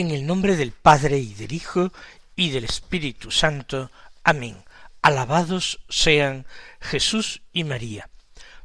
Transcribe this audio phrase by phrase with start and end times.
[0.00, 1.92] En el nombre del Padre y del Hijo
[2.34, 3.90] y del Espíritu Santo.
[4.24, 4.56] Amén.
[5.02, 6.46] Alabados sean
[6.80, 8.08] Jesús y María.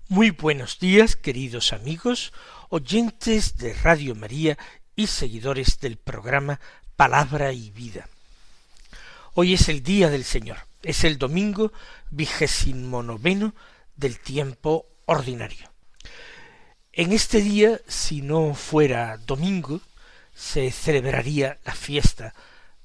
[0.08, 2.32] Muy buenos días, queridos amigos,
[2.70, 4.58] oyentes de Radio María
[4.96, 6.62] y seguidores del programa
[6.96, 8.08] Palabra y Vida.
[9.34, 11.74] Hoy es el día del Señor, es el domingo
[12.12, 13.54] vigésimo noveno
[13.98, 15.70] del tiempo ordinario.
[16.94, 19.82] En este día, si no fuera domingo,
[20.36, 22.36] se celebraría la fiesta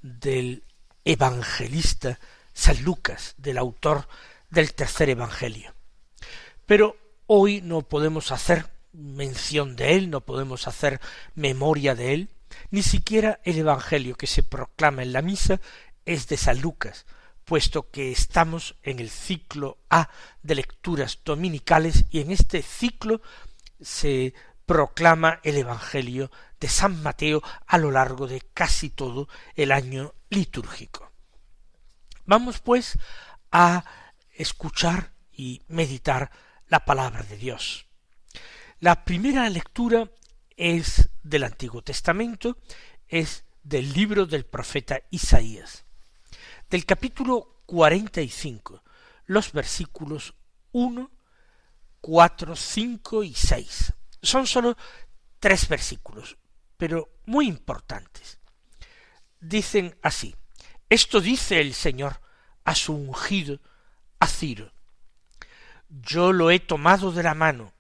[0.00, 0.64] del
[1.04, 2.18] evangelista
[2.54, 4.08] San Lucas, del autor
[4.48, 5.74] del tercer evangelio.
[6.64, 11.00] Pero hoy no podemos hacer mención de él, no podemos hacer
[11.34, 12.28] memoria de él,
[12.70, 15.60] ni siquiera el Evangelio que se proclama en la misa
[16.04, 17.06] es de San Lucas,
[17.44, 20.10] puesto que estamos en el ciclo A
[20.42, 23.20] de lecturas dominicales y en este ciclo
[23.80, 24.34] se
[24.66, 26.30] proclama el Evangelio
[26.60, 31.10] de San Mateo a lo largo de casi todo el año litúrgico.
[32.26, 32.98] Vamos pues
[33.50, 33.84] a
[34.34, 36.30] escuchar y meditar
[36.68, 37.86] la palabra de Dios.
[38.78, 40.10] La primera lectura
[40.56, 42.58] es del Antiguo Testamento,
[43.08, 45.84] es del libro del profeta Isaías,
[46.68, 48.82] del capítulo cuarenta y cinco,
[49.26, 50.34] los versículos
[50.72, 51.10] uno,
[52.00, 53.92] cuatro, cinco y seis.
[54.22, 54.76] Son sólo
[55.38, 56.36] tres versículos,
[56.80, 58.40] pero muy importantes.
[59.38, 60.34] Dicen así,
[60.88, 62.22] esto dice el Señor
[62.64, 63.60] a su ungido,
[64.18, 64.72] a Ciro.
[65.90, 67.74] Yo lo he tomado de la mano,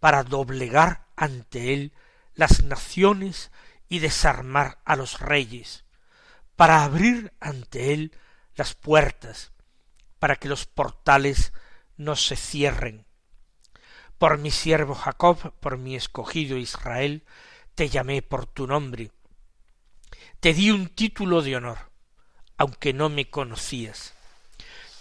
[0.00, 1.92] para doblegar ante él
[2.34, 3.52] las naciones
[3.88, 5.84] y desarmar a los reyes,
[6.56, 8.12] para abrir ante él
[8.56, 9.52] las puertas,
[10.18, 11.52] para que los portales
[11.96, 13.06] no se cierren.
[14.18, 17.24] Por mi siervo Jacob, por mi escogido Israel,
[17.74, 19.10] te llamé por tu nombre.
[20.40, 21.78] Te di un título de honor,
[22.56, 24.14] aunque no me conocías.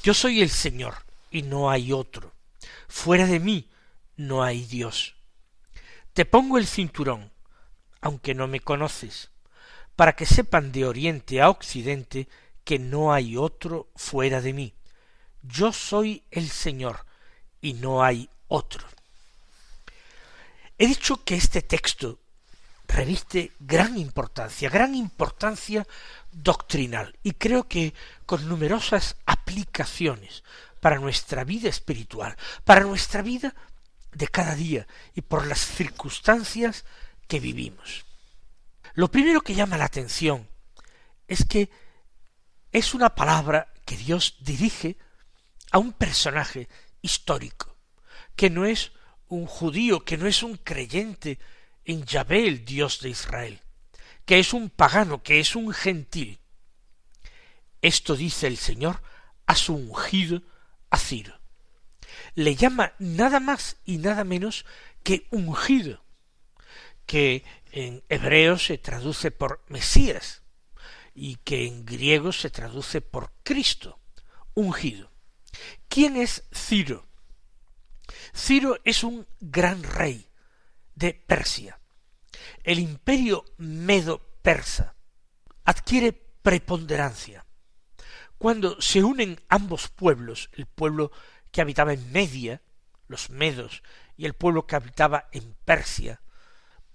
[0.04, 2.34] Yo soy el Señor, y no hay otro.
[2.88, 3.70] Fuera de mí
[4.18, 5.16] no hay Dios.
[6.14, 7.32] Te pongo el cinturón,
[8.02, 9.32] aunque no me conoces,
[9.96, 12.28] para que sepan de oriente a occidente
[12.64, 14.74] que no hay otro fuera de mí.
[15.42, 17.06] Yo soy el Señor,
[17.62, 18.88] y no hay otro.
[20.78, 22.20] He dicho que este texto
[22.92, 25.88] reviste gran importancia, gran importancia
[26.32, 27.94] doctrinal, y creo que
[28.26, 30.44] con numerosas aplicaciones
[30.80, 32.36] para nuestra vida espiritual,
[32.66, 33.56] para nuestra vida
[34.12, 36.86] de cada día y por las circunstancias
[37.28, 38.06] que vivimos.
[38.94, 40.50] Lo primero que llama la atención
[41.28, 41.70] es que
[42.72, 44.98] es una palabra que Dios dirige
[45.72, 46.68] a un personaje
[47.02, 47.78] histórico,
[48.36, 48.92] que no es
[49.28, 51.40] un judío, que no es un creyente
[51.92, 53.60] en Yahvé, el Dios de Israel,
[54.26, 56.40] que es un pagano, que es un gentil.
[57.82, 59.02] Esto dice el Señor
[59.46, 60.42] a su ungido,
[60.90, 61.42] a Ciro
[62.36, 64.66] le llama nada más y nada menos
[65.04, 66.04] que ungido,
[67.06, 70.44] que en hebreo se traduce por Mesías
[71.14, 74.00] y que en griego se traduce por Cristo,
[74.54, 75.12] ungido.
[75.88, 77.08] ¿Quién es Ciro?
[78.34, 80.30] Ciro es un gran rey
[80.96, 81.80] de Persia.
[82.64, 84.96] El imperio medo-persa
[85.66, 87.46] adquiere preponderancia.
[88.38, 91.12] Cuando se unen ambos pueblos, el pueblo
[91.52, 92.62] que habitaba en Media,
[93.08, 93.84] los medos,
[94.18, 96.22] y el pueblo que habitaba en Persia,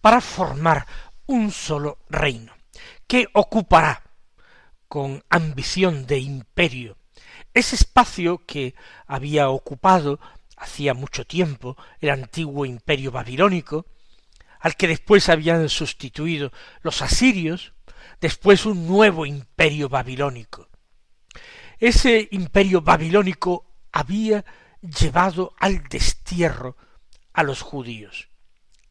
[0.00, 0.86] para formar
[1.26, 2.52] un solo reino,
[3.06, 4.02] que ocupará
[4.88, 6.96] con ambición de imperio
[7.56, 8.74] ese espacio que
[9.06, 10.20] había ocupado
[10.58, 13.86] hacía mucho tiempo el antiguo imperio babilónico,
[14.60, 17.72] al que después habían sustituido los asirios,
[18.20, 20.68] después un nuevo imperio babilónico.
[21.78, 24.44] Ese imperio babilónico había
[24.80, 26.76] llevado al destierro
[27.32, 28.28] a los judíos.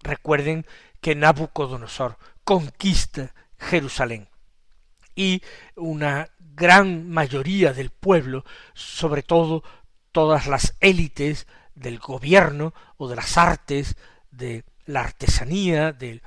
[0.02, 0.66] Recuerden
[1.02, 4.30] que Nabucodonosor conquista Jerusalén
[5.16, 5.42] y
[5.76, 9.64] una gran mayoría del pueblo, sobre todo
[10.12, 13.96] todas las élites del gobierno o de las artes,
[14.32, 16.22] de la artesanía, de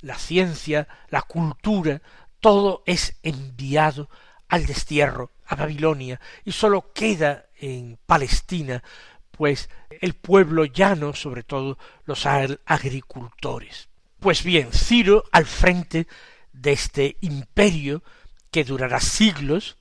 [0.00, 2.02] la ciencia, la cultura,
[2.40, 4.08] todo es enviado
[4.48, 8.82] al destierro, a Babilonia, y sólo queda en Palestina,
[9.30, 9.68] pues
[10.00, 13.88] el pueblo llano, sobre todo los agricultores.
[14.20, 16.06] Pues bien, Ciro al frente
[16.52, 18.02] de este imperio
[18.50, 19.76] que durará siglos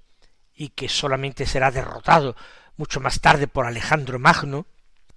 [0.55, 2.35] y que solamente será derrotado
[2.75, 4.65] mucho más tarde por Alejandro Magno,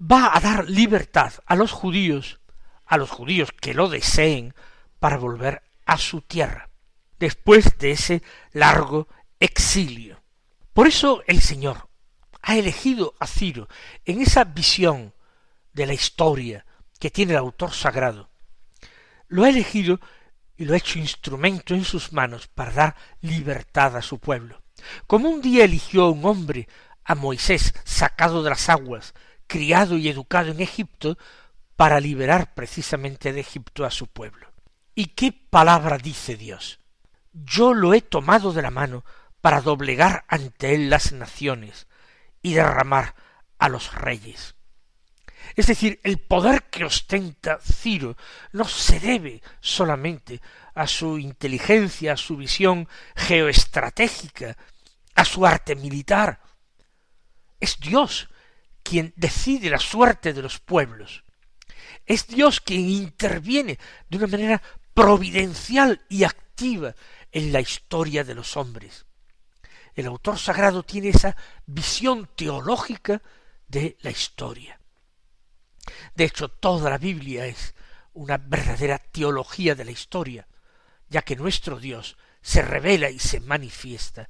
[0.01, 2.41] va a dar libertad a los judíos,
[2.87, 4.55] a los judíos que lo deseen,
[4.99, 6.71] para volver a su tierra,
[7.19, 8.23] después de ese
[8.53, 9.09] largo
[9.41, 10.23] exilio.
[10.73, 11.89] Por eso el Señor
[12.43, 13.69] ha elegido a Ciro
[14.05, 15.15] en esa visión
[15.73, 16.65] de la historia
[16.99, 18.31] que tiene el autor sagrado.
[19.29, 20.01] Lo ha elegido
[20.57, 24.63] y lo ha hecho instrumento en sus manos para dar libertad a su pueblo.
[25.07, 26.69] Como un día eligió un hombre
[27.05, 29.15] a Moisés sacado de las aguas,
[29.47, 31.19] criado y educado en Egipto,
[31.77, 34.53] para liberar precisamente de Egipto a su pueblo.
[34.95, 36.81] ¿Y qué palabra dice Dios?
[37.33, 39.05] Yo lo he tomado de la mano
[39.43, 41.87] para doblegar ante él las naciones
[42.41, 43.15] y derramar
[43.59, 44.55] a los reyes.
[45.55, 48.17] Es decir, el poder que ostenta Ciro
[48.53, 50.41] no se debe solamente
[50.75, 54.57] a su inteligencia, a su visión geoestratégica,
[55.15, 56.41] a su arte militar.
[57.61, 58.29] Es Dios
[58.83, 61.25] quien decide la suerte de los pueblos.
[62.05, 63.79] Es Dios quien interviene
[64.09, 64.63] de una manera
[64.95, 66.95] providencial y activa
[67.33, 69.07] en la historia de los hombres.
[69.95, 71.37] El autor sagrado tiene esa
[71.67, 73.23] visión teológica
[73.67, 74.79] de la historia.
[76.15, 77.75] De hecho, toda la Biblia es
[78.13, 80.47] una verdadera teología de la historia,
[81.09, 84.29] ya que nuestro Dios se revela y se manifiesta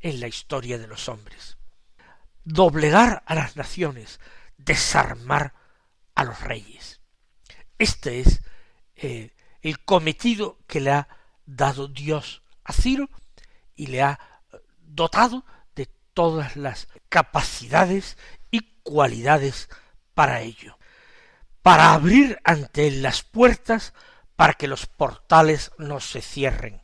[0.00, 1.56] en la historia de los hombres.
[2.44, 4.20] Doblegar a las naciones,
[4.58, 5.54] desarmar
[6.14, 7.00] a los reyes.
[7.78, 8.42] Este es
[8.96, 11.08] eh, el cometido que le ha
[11.46, 13.08] dado Dios a Ciro
[13.74, 14.18] y le ha
[14.52, 15.44] eh, dotado
[15.74, 18.16] de todas las capacidades
[18.50, 19.68] y cualidades
[20.14, 20.78] para ello,
[21.62, 23.92] para abrir ante él las puertas
[24.36, 26.82] para que los portales no se cierren.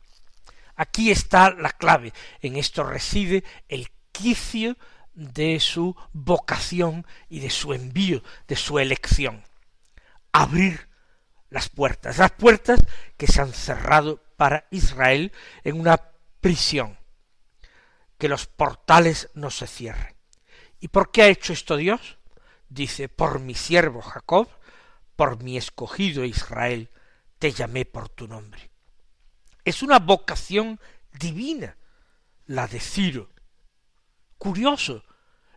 [0.75, 4.77] Aquí está la clave, en esto reside el quicio
[5.13, 9.43] de su vocación y de su envío, de su elección.
[10.31, 10.87] Abrir
[11.49, 12.81] las puertas, las puertas
[13.17, 15.31] que se han cerrado para Israel
[15.63, 16.01] en una
[16.39, 16.97] prisión,
[18.17, 20.15] que los portales no se cierren.
[20.79, 22.17] ¿Y por qué ha hecho esto Dios?
[22.69, 24.47] Dice, por mi siervo Jacob,
[25.15, 26.89] por mi escogido Israel,
[27.37, 28.71] te llamé por tu nombre.
[29.65, 30.79] Es una vocación
[31.11, 31.77] divina,
[32.45, 33.29] la de Ciro.
[34.41, 35.03] Curioso,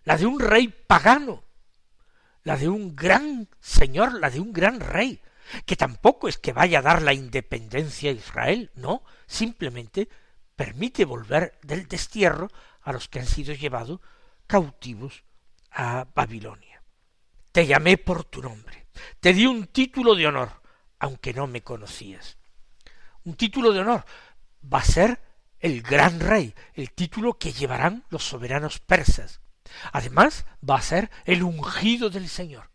[0.02, 1.42] la de un rey pagano,
[2.42, 5.22] la de un gran señor, la de un gran rey,
[5.64, 10.10] que tampoco es que vaya a dar la independencia a Israel, no, simplemente
[10.54, 12.50] permite volver del destierro
[12.82, 14.00] a los que han sido llevados
[14.46, 15.25] cautivos
[15.70, 16.82] a Babilonia.
[17.52, 18.88] Te llamé por tu nombre,
[19.19, 20.60] te di un título de honor,
[20.98, 22.36] aunque no me conocías.
[23.25, 24.04] Un título de honor.
[24.62, 25.24] Va a ser
[25.64, 29.40] el gran rey, el título que llevarán los soberanos persas.
[29.93, 32.70] Además, va a ser el ungido del Señor.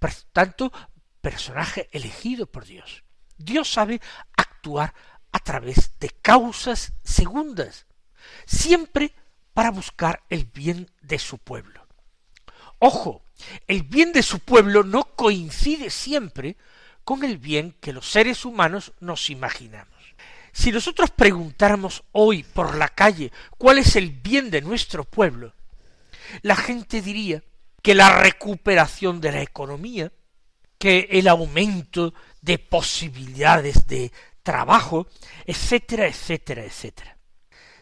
[0.00, 0.72] Por tanto,
[1.20, 3.04] personaje elegido por Dios.
[3.38, 4.00] Dios sabe
[4.36, 4.92] actuar
[5.30, 7.86] a través de causas segundas,
[8.44, 9.14] siempre
[9.52, 11.86] para buscar el bien de su pueblo.
[12.80, 13.22] Ojo,
[13.68, 16.56] el bien de su pueblo no coincide siempre
[17.04, 19.93] con el bien que los seres humanos nos imaginamos.
[20.54, 25.52] Si nosotros preguntáramos hoy por la calle cuál es el bien de nuestro pueblo,
[26.42, 27.42] la gente diría
[27.82, 30.12] que la recuperación de la economía,
[30.78, 34.12] que el aumento de posibilidades de
[34.44, 35.08] trabajo,
[35.44, 37.18] etcétera, etcétera, etcétera.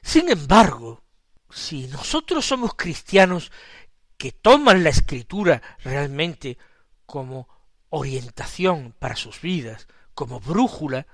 [0.03, 1.05] Sin embargo,
[1.51, 3.53] si nosotros somos cristianos
[4.17, 6.57] que toman la escritura realmente
[7.05, 7.49] como
[7.91, 11.07] orientación para sus vidas, como brújula,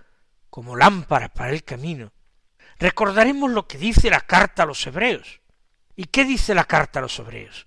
[0.51, 2.13] como lámpara para el camino,
[2.79, 5.41] recordaremos lo que dice la carta a los hebreos.
[5.97, 7.67] ¿Y qué dice la carta a los hebreos?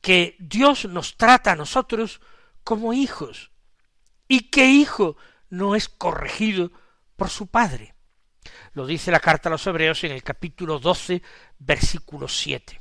[0.00, 2.20] Que Dios nos trata a nosotros
[2.62, 3.50] como hijos.
[4.28, 5.16] ¿Y qué hijo
[5.48, 6.72] no es corregido
[7.16, 7.94] por su padre?
[8.72, 11.22] Lo dice la carta a los Hebreos en el capítulo doce,
[11.58, 12.80] versículo siete.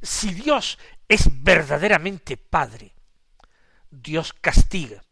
[0.00, 2.94] Si Dios es verdaderamente Padre,
[3.90, 5.02] Dios castiga.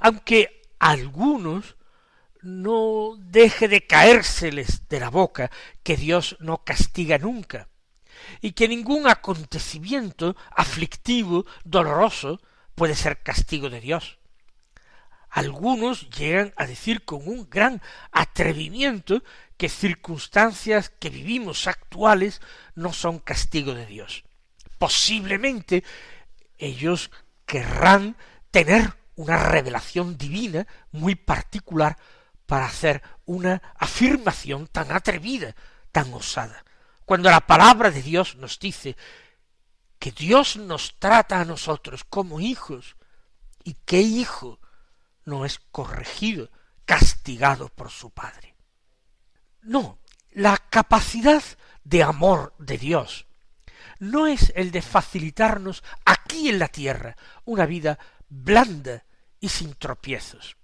[0.00, 1.76] Aunque algunos
[2.48, 5.50] no deje de caérseles de la boca
[5.82, 7.68] que Dios no castiga nunca,
[8.40, 12.40] y que ningún acontecimiento aflictivo, doloroso,
[12.74, 14.18] puede ser castigo de Dios.
[15.30, 19.22] Algunos llegan a decir con un gran atrevimiento
[19.58, 22.40] que circunstancias que vivimos actuales
[22.74, 24.24] no son castigo de Dios.
[24.78, 25.84] Posiblemente
[26.56, 27.10] ellos
[27.44, 28.16] querrán
[28.50, 31.98] tener una revelación divina muy particular
[32.48, 35.54] para hacer una afirmación tan atrevida,
[35.92, 36.64] tan osada.
[37.04, 38.96] Cuando la palabra de Dios nos dice
[39.98, 42.96] que Dios nos trata a nosotros como hijos,
[43.64, 44.60] y qué hijo
[45.26, 46.50] no es corregido,
[46.86, 48.54] castigado por su Padre.
[49.60, 49.98] No,
[50.30, 51.42] la capacidad
[51.84, 53.26] de amor de Dios
[53.98, 57.14] no es el de facilitarnos aquí en la tierra
[57.44, 57.98] una vida
[58.30, 59.04] blanda
[59.38, 60.57] y sin tropiezos.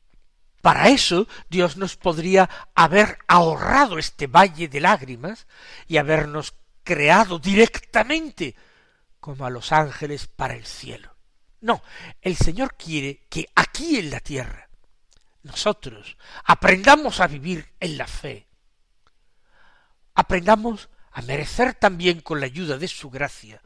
[0.64, 5.46] Para eso Dios nos podría haber ahorrado este valle de lágrimas
[5.86, 8.56] y habernos creado directamente
[9.20, 11.14] como a los ángeles para el cielo.
[11.60, 11.82] No,
[12.22, 14.70] el Señor quiere que aquí en la tierra
[15.42, 18.48] nosotros aprendamos a vivir en la fe,
[20.14, 23.60] aprendamos a merecer también con la ayuda de su gracia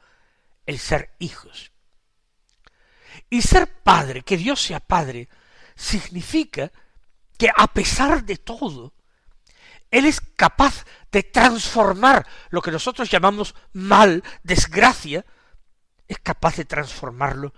[0.67, 1.71] el ser hijos.
[3.31, 5.29] Y ser padre, que Dios sea padre,
[5.77, 6.73] significa
[7.39, 8.93] que a pesar de todo,
[9.91, 15.25] Él es capaz de transformar lo que nosotros llamamos mal, desgracia,
[16.07, 17.55] es capaz de transformarlo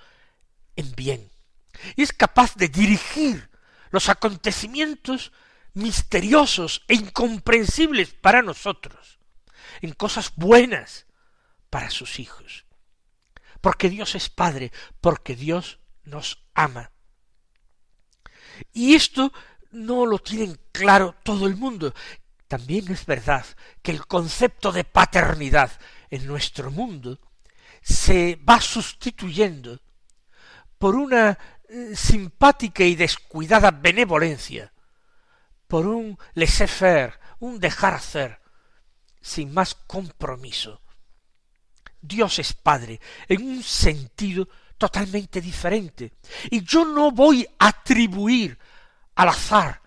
[0.76, 1.30] en bien.
[1.96, 3.50] Y es capaz de dirigir
[3.90, 5.32] los acontecimientos
[5.72, 9.18] misteriosos e incomprensibles para nosotros,
[9.80, 11.06] en cosas buenas
[11.70, 12.66] para sus hijos.
[13.60, 16.90] Porque Dios es Padre, porque Dios nos ama.
[18.72, 19.32] Y esto
[19.72, 21.94] no lo tienen claro todo el mundo.
[22.48, 23.44] También es verdad
[23.82, 25.70] que el concepto de paternidad
[26.10, 27.18] en nuestro mundo
[27.82, 29.80] se va sustituyendo
[30.78, 31.38] por una
[31.94, 34.72] simpática y descuidada benevolencia,
[35.68, 38.40] por un laissez-faire, un dejar hacer,
[39.20, 40.82] sin más compromiso.
[42.00, 44.48] Dios es Padre en un sentido
[44.78, 46.14] totalmente diferente.
[46.50, 48.58] Y yo no voy a atribuir
[49.22, 49.82] al azar,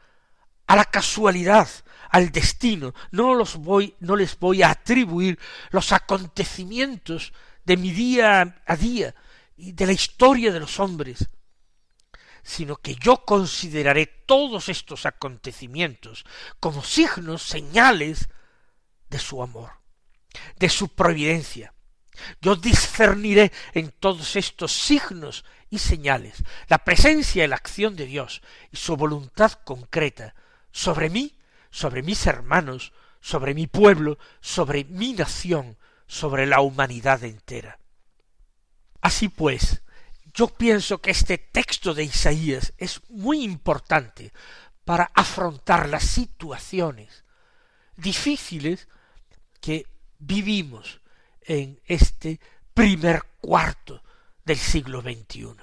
[0.68, 1.68] a la casualidad,
[2.10, 5.40] al destino, no los voy, no les voy a atribuir
[5.72, 7.34] los acontecimientos
[7.66, 9.16] de mi día a día
[9.58, 11.30] y de la historia de los hombres
[12.44, 16.26] sino que yo consideraré todos estos acontecimientos
[16.60, 18.28] como signos, señales
[19.10, 19.72] de su amor,
[20.58, 21.74] de su providencia.
[22.42, 28.42] Yo discerniré en todos estos signos y señales la presencia y la acción de Dios
[28.72, 30.36] y su voluntad concreta
[30.72, 31.36] sobre mí,
[31.72, 35.78] sobre mis hermanos, sobre mi pueblo, sobre mi nación,
[36.08, 37.80] sobre la humanidad entera.
[39.02, 39.82] Así pues,
[40.34, 44.34] yo pienso que este texto de Isaías es muy importante
[44.84, 47.24] para afrontar las situaciones
[47.96, 48.88] difíciles
[49.62, 49.86] que
[50.20, 51.02] vivimos
[51.46, 52.40] en este
[52.74, 54.04] primer cuarto
[54.46, 55.56] del siglo XXI.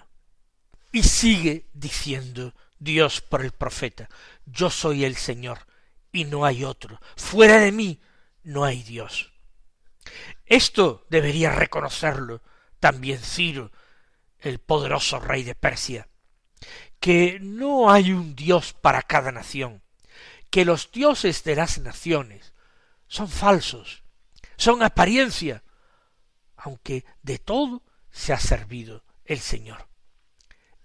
[0.92, 4.08] Y sigue diciendo Dios por el profeta,
[4.46, 5.66] yo soy el Señor
[6.12, 8.00] y no hay otro, fuera de mí
[8.42, 9.32] no hay Dios.
[10.46, 12.42] Esto debería reconocerlo
[12.80, 13.70] también Ciro
[14.38, 16.08] el poderoso rey de Persia,
[16.98, 19.82] que no hay un Dios para cada nación,
[20.50, 22.54] que los dioses de las naciones
[23.06, 24.02] son falsos,
[24.56, 25.62] son apariencia,
[26.62, 29.88] aunque de todo se ha servido el Señor.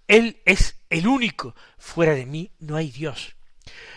[0.08, 3.36] Él es el único, fuera de mí no hay Dios.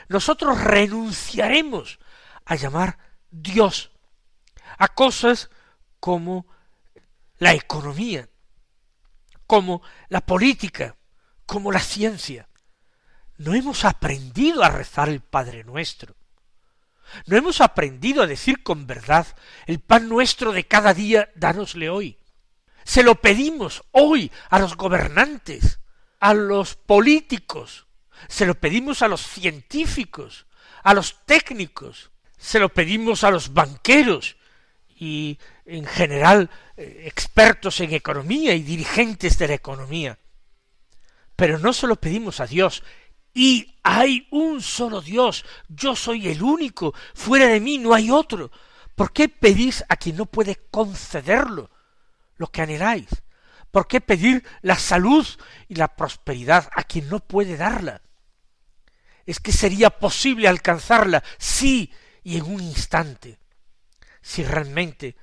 [0.07, 1.99] Nosotros renunciaremos
[2.45, 2.97] a llamar
[3.29, 3.91] Dios
[4.77, 5.49] a cosas
[5.99, 6.47] como
[7.37, 8.29] la economía,
[9.45, 10.95] como la política,
[11.45, 12.49] como la ciencia.
[13.37, 16.15] No hemos aprendido a rezar el Padre nuestro.
[17.25, 19.27] No hemos aprendido a decir con verdad
[19.65, 22.17] el pan nuestro de cada día, dánosle hoy.
[22.83, 25.79] Se lo pedimos hoy a los gobernantes,
[26.19, 27.87] a los políticos,
[28.27, 30.47] se lo pedimos a los científicos,
[30.83, 34.37] a los técnicos, se lo pedimos a los banqueros
[34.87, 40.19] y en general eh, expertos en economía y dirigentes de la economía.
[41.35, 42.83] Pero no se lo pedimos a Dios.
[43.39, 45.45] Y hay un solo Dios.
[45.69, 46.93] Yo soy el único.
[47.13, 48.51] Fuera de mí no hay otro.
[48.95, 51.71] ¿Por qué pedís a quien no puede concederlo
[52.35, 53.07] lo que anheláis?
[53.71, 55.25] ¿Por qué pedir la salud
[55.69, 58.01] y la prosperidad a quien no puede darla?
[59.25, 61.93] Es que sería posible alcanzarla, sí,
[62.25, 63.39] y en un instante
[64.21, 65.15] si realmente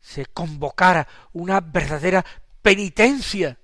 [0.00, 2.24] se convocara una verdadera
[2.60, 3.56] penitencia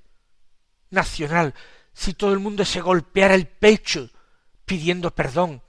[0.90, 1.52] nacional,
[1.98, 4.08] si todo el mundo se golpeara el pecho
[4.64, 5.64] pidiendo perdón,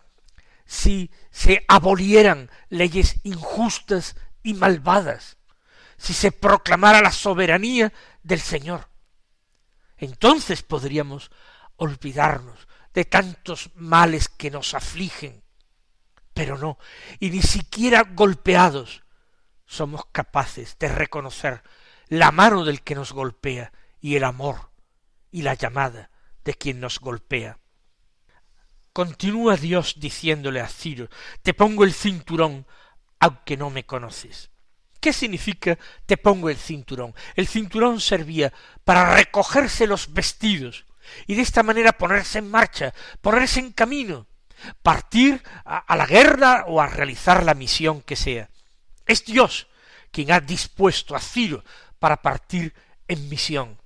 [0.64, 5.38] si se abolieran leyes injustas y malvadas,
[5.98, 8.90] si se proclamara la soberanía del Señor.
[9.98, 11.32] Entonces podríamos
[11.78, 15.44] olvidarnos de tantos males que nos afligen.
[16.36, 16.78] Pero no,
[17.20, 19.02] y ni siquiera golpeados
[19.66, 21.64] somos capaces de reconocer
[22.08, 24.70] la mano del que nos golpea y el amor
[25.32, 26.12] y la llamada
[26.50, 27.60] de quien nos golpea.
[28.92, 31.08] Continúa Dios diciéndole a Ciro,
[31.44, 32.66] te pongo el cinturón,
[33.20, 34.50] aunque no me conoces.
[35.00, 35.78] ¿Qué significa
[36.08, 37.14] te pongo el cinturón?
[37.36, 38.52] El cinturón servía
[38.84, 40.86] para recogerse los vestidos
[41.28, 44.26] y de esta manera ponerse en marcha, ponerse en camino,
[44.82, 48.50] partir a, a la guerra o a realizar la misión que sea.
[49.06, 49.68] Es Dios
[50.10, 51.64] quien ha dispuesto a Ciro
[52.00, 52.74] para partir
[53.08, 53.80] en misión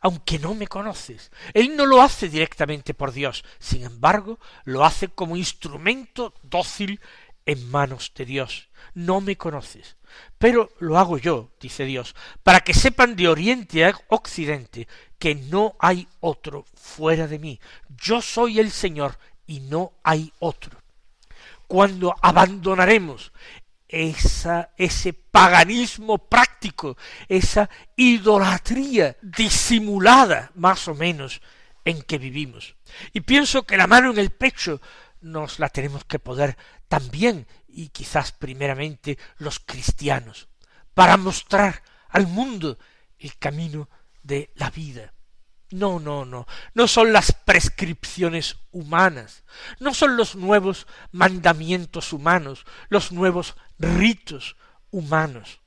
[0.00, 1.30] aunque no me conoces.
[1.52, 7.00] Él no lo hace directamente por Dios, sin embargo, lo hace como instrumento dócil
[7.46, 8.68] en manos de Dios.
[8.94, 9.96] No me conoces.
[10.38, 14.86] Pero lo hago yo, dice Dios, para que sepan de oriente a occidente
[15.18, 17.60] que no hay otro fuera de mí.
[17.88, 20.78] Yo soy el Señor y no hay otro.
[21.66, 23.32] Cuando abandonaremos
[23.94, 26.96] esa, ese paganismo práctico,
[27.28, 31.40] esa idolatría disimulada más o menos
[31.84, 32.76] en que vivimos.
[33.12, 34.80] Y pienso que la mano en el pecho
[35.20, 36.56] nos la tenemos que poder
[36.88, 40.48] también, y quizás primeramente los cristianos,
[40.92, 42.78] para mostrar al mundo
[43.18, 43.88] el camino
[44.22, 45.12] de la vida.
[45.70, 49.44] No, no, no, no son las prescripciones humanas,
[49.80, 54.56] no son los nuevos mandamientos humanos, los nuevos ritos
[54.90, 55.60] humanos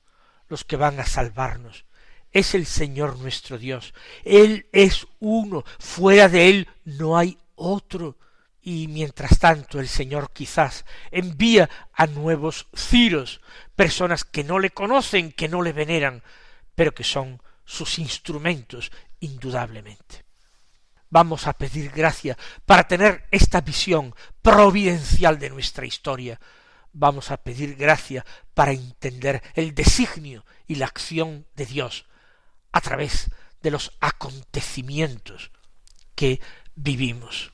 [0.50, 1.86] los que van a salvarnos.
[2.32, 3.94] Es el Señor nuestro Dios.
[4.24, 8.18] Él es uno, fuera de Él no hay otro.
[8.62, 13.40] Y mientras tanto el Señor quizás envía a nuevos ciros,
[13.76, 16.22] personas que no le conocen, que no le veneran,
[16.76, 20.26] pero que son sus instrumentos indudablemente.
[21.10, 26.40] Vamos a pedir gracia para tener esta visión providencial de nuestra historia.
[26.94, 32.06] Vamos a pedir gracia para entender el designio y la acción de Dios
[32.72, 33.30] a través
[33.62, 35.52] de los acontecimientos
[36.16, 36.42] que
[36.76, 37.54] vivimos.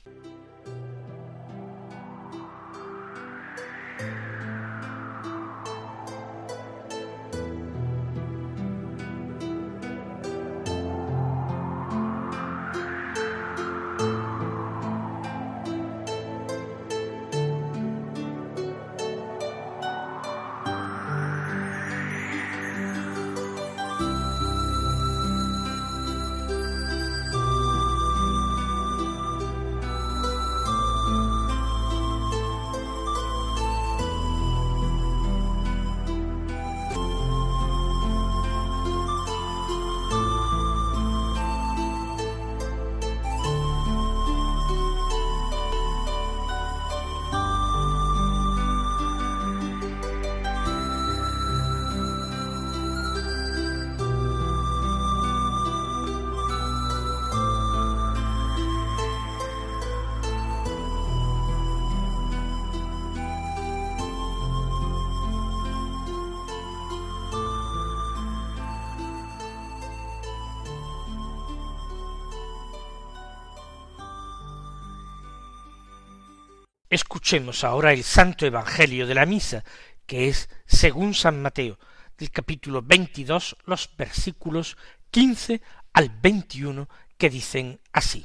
[76.94, 79.64] Escuchemos ahora el Santo Evangelio de la Misa,
[80.06, 81.76] que es según San Mateo,
[82.16, 84.76] del capítulo veintidós, los versículos
[85.10, 85.60] quince
[85.92, 88.24] al veintiuno, que dicen así.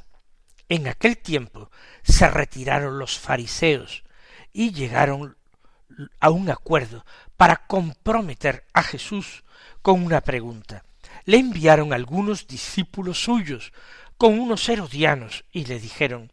[0.68, 1.68] En aquel tiempo
[2.04, 4.04] se retiraron los fariseos
[4.52, 5.36] y llegaron
[6.20, 7.04] a un acuerdo
[7.36, 9.42] para comprometer a Jesús
[9.82, 10.84] con una pregunta.
[11.24, 13.72] Le enviaron algunos discípulos suyos
[14.16, 16.30] con unos herodianos y le dijeron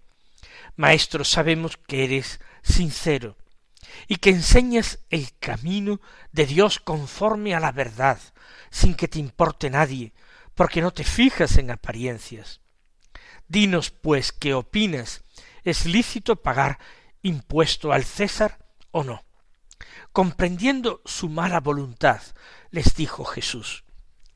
[0.77, 3.35] Maestro, sabemos que eres sincero
[4.07, 5.99] y que enseñas el camino
[6.31, 8.19] de Dios conforme a la verdad,
[8.69, 10.13] sin que te importe nadie,
[10.53, 12.61] porque no te fijas en apariencias.
[13.47, 15.23] Dinos, pues, qué opinas.
[15.63, 16.77] ¿Es lícito pagar
[17.23, 18.59] impuesto al César
[18.91, 19.25] o no?
[20.11, 22.21] Comprendiendo su mala voluntad,
[22.69, 23.83] les dijo Jesús,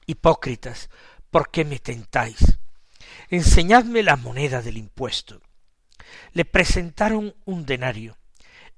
[0.07, 0.89] Hipócritas,
[1.29, 2.57] ¿por qué me tentáis?
[3.29, 5.41] Enseñadme la moneda del impuesto
[6.33, 8.17] le presentaron un denario.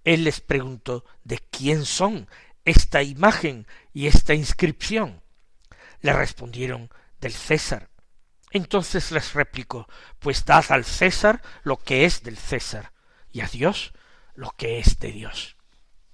[0.03, 2.27] Él les preguntó ¿De quién son
[2.65, 5.21] esta imagen y esta inscripción?
[6.01, 7.89] Le respondieron del César.
[8.51, 9.87] Entonces les replicó
[10.19, 12.91] Pues dad al César lo que es del César,
[13.31, 13.93] y a Dios
[14.35, 15.57] lo que es de Dios.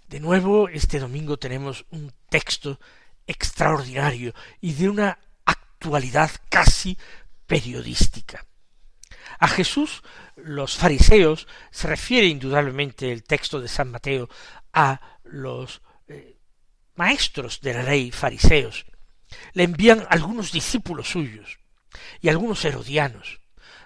[0.07, 2.79] De nuevo, este domingo tenemos un texto
[3.27, 6.97] extraordinario y de una actualidad casi
[7.45, 8.45] periodística.
[9.37, 10.01] A Jesús
[10.35, 14.29] los fariseos se refiere indudablemente el texto de San Mateo
[14.73, 16.37] a los eh,
[16.95, 18.85] maestros de la ley fariseos.
[19.53, 21.59] Le envían algunos discípulos suyos
[22.21, 23.39] y algunos herodianos.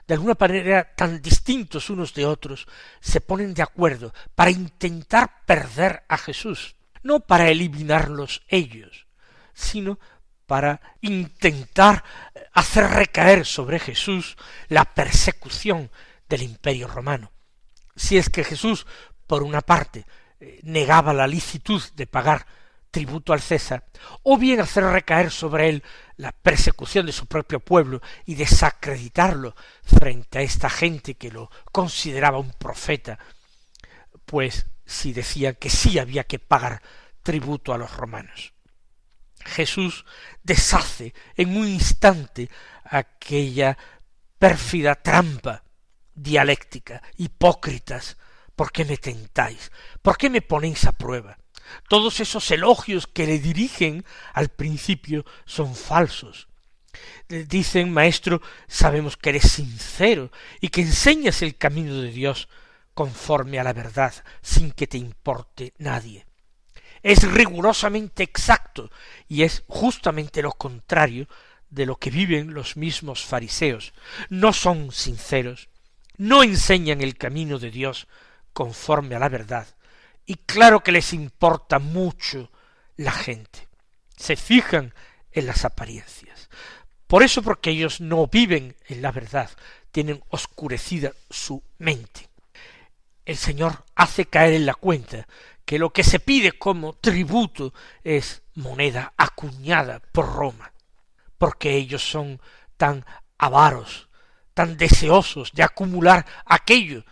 [0.07, 2.67] De alguna manera tan distintos unos de otros,
[2.99, 9.07] se ponen de acuerdo para intentar perder a Jesús, no para eliminarlos ellos,
[9.53, 9.99] sino
[10.45, 12.03] para intentar
[12.53, 14.37] hacer recaer sobre Jesús
[14.69, 15.89] la persecución
[16.29, 17.31] del imperio romano.
[17.95, 18.85] Si es que Jesús,
[19.27, 20.05] por una parte,
[20.39, 22.45] eh, negaba la licitud de pagar
[22.91, 23.85] tributo al César,
[24.21, 25.83] o bien hacer recaer sobre él
[26.15, 32.37] la persecución de su propio pueblo y desacreditarlo frente a esta gente que lo consideraba
[32.37, 33.17] un profeta,
[34.25, 36.83] pues si decían que sí había que pagar
[37.23, 38.53] tributo a los romanos.
[39.45, 40.05] Jesús
[40.43, 42.49] deshace en un instante
[42.83, 43.77] aquella
[44.37, 45.63] pérfida trampa
[46.13, 48.17] dialéctica, hipócritas,
[48.55, 49.71] ¿por qué me tentáis?
[50.01, 51.37] ¿Por qué me ponéis a prueba?
[51.87, 56.47] Todos esos elogios que le dirigen al principio son falsos.
[57.27, 62.47] Dicen, maestro, sabemos que eres sincero y que enseñas el camino de Dios
[62.93, 66.27] conforme a la verdad, sin que te importe nadie
[67.03, 68.89] es rigurosamente exacto
[69.27, 71.27] y es justamente lo contrario
[71.69, 73.93] de lo que viven los mismos fariseos.
[74.29, 75.69] No son sinceros,
[76.17, 78.07] no enseñan el camino de Dios
[78.53, 79.67] conforme a la verdad,
[80.25, 82.51] y claro que les importa mucho
[82.95, 83.67] la gente.
[84.15, 84.93] Se fijan
[85.31, 86.49] en las apariencias.
[87.07, 89.49] Por eso, porque ellos no viven en la verdad,
[89.91, 92.29] tienen oscurecida su mente.
[93.25, 95.27] El Señor hace caer en la cuenta
[95.65, 97.73] que lo que se pide como tributo
[98.03, 100.73] es moneda acuñada por Roma,
[101.37, 102.41] porque ellos son
[102.77, 103.05] tan
[103.37, 104.09] avaros,
[104.53, 107.03] tan deseosos de acumular aquello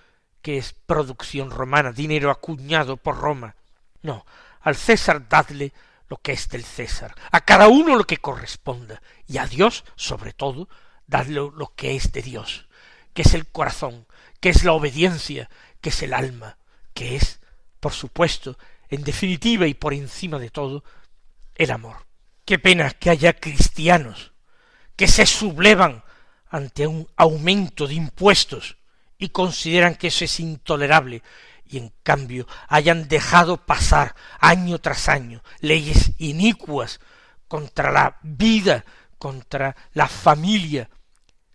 [0.42, 3.56] que es producción romana, dinero acuñado por Roma.
[4.02, 4.26] No,
[4.62, 5.74] al César dadle
[6.10, 10.34] lo que es del César, a cada uno lo que corresponda, y a Dios, sobre
[10.34, 10.68] todo,
[11.08, 12.68] dadle lo que es de Dios,
[13.14, 14.08] que es el corazón,
[14.40, 16.58] que es la obediencia, que es el alma,
[16.94, 17.41] que es
[17.82, 18.58] por supuesto,
[18.90, 20.84] en definitiva y por encima de todo,
[21.56, 22.06] el amor.
[22.46, 24.32] Qué pena que haya cristianos
[24.96, 26.04] que se sublevan
[26.50, 28.78] ante un aumento de impuestos
[29.18, 31.24] y consideran que eso es intolerable
[31.66, 37.00] y en cambio hayan dejado pasar año tras año leyes inicuas
[37.48, 38.86] contra la vida,
[39.18, 40.90] contra la familia,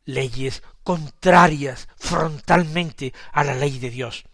[0.04, 4.24] leyes contrarias frontalmente a la ley de Dios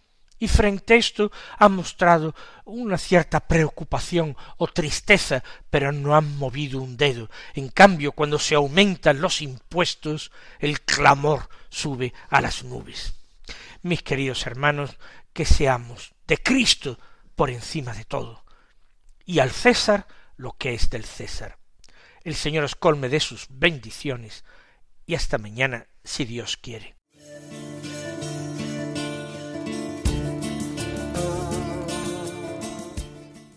[0.43, 6.81] y frente a esto ha mostrado una cierta preocupación o tristeza, pero no han movido
[6.81, 7.29] un dedo.
[7.53, 13.13] En cambio, cuando se aumentan los impuestos, el clamor sube a las nubes.
[13.83, 14.97] Mis queridos hermanos,
[15.31, 16.99] que seamos de Cristo
[17.37, 18.43] por encima de todo,
[19.23, 21.57] y al César lo que es del César.
[22.25, 24.43] El Señor os colme de sus bendiciones,
[25.05, 26.97] y hasta mañana, si Dios quiere.